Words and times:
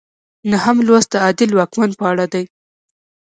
نهم 0.51 0.77
لوست 0.87 1.09
د 1.11 1.15
عادل 1.23 1.49
واکمن 1.53 1.89
په 1.99 2.05
اړه 2.11 2.25
دی. 2.33 2.45